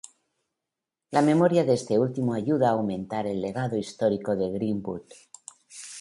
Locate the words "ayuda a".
2.33-2.71